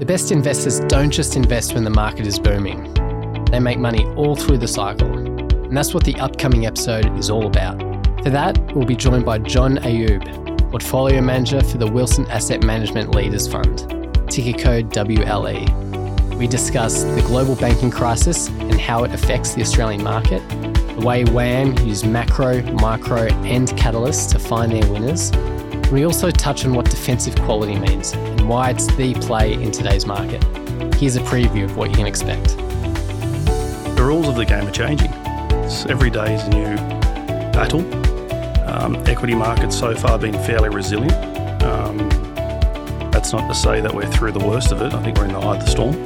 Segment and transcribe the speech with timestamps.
[0.00, 2.94] The best investors don't just invest when the market is booming,
[3.50, 5.12] they make money all through the cycle.
[5.12, 7.78] And that's what the upcoming episode is all about.
[8.22, 13.14] For that, we'll be joined by John Ayoub, Portfolio Manager for the Wilson Asset Management
[13.14, 13.80] Leaders Fund,
[14.30, 15.68] ticker code WLE.
[16.38, 21.24] We discuss the global banking crisis and how it affects the Australian market, the way
[21.24, 25.30] WAM use macro, micro, and catalysts to find their winners.
[25.90, 30.06] We also touch on what defensive quality means and why it's the play in today's
[30.06, 30.42] market.
[30.94, 32.56] Here's a preview of what you can expect.
[33.96, 35.10] The rules of the game are changing.
[35.64, 36.76] It's, every day is a new
[37.52, 37.80] battle.
[38.68, 41.12] Um, equity markets so far been fairly resilient.
[41.64, 42.08] Um,
[43.10, 44.94] that's not to say that we're through the worst of it.
[44.94, 45.96] I think we're in the eye of the storm.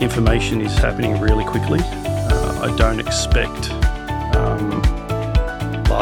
[0.00, 1.80] Information is happening really quickly.
[1.82, 3.72] Uh, I don't expect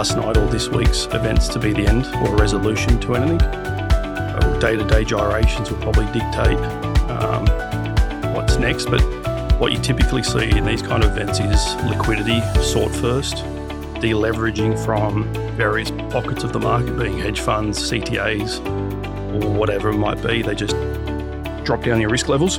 [0.04, 3.38] last night or this week's events to be the end or a resolution to anything.
[4.58, 6.58] Day to day gyrations will probably dictate
[7.08, 7.46] um,
[8.34, 9.00] what's next, but
[9.58, 13.36] what you typically see in these kind of events is liquidity sought first,
[14.02, 18.60] deleveraging from various pockets of the market, being hedge funds, CTAs,
[19.42, 20.42] or whatever it might be.
[20.42, 20.76] They just
[21.64, 22.56] drop down your risk levels.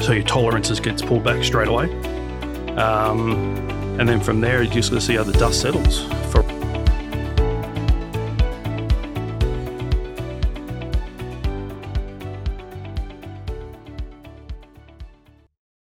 [0.00, 1.92] So your tolerances gets pulled back straight away.
[2.78, 3.66] Um,
[3.98, 6.02] and then from there, you're just going to see how the dust settles.
[6.30, 6.42] For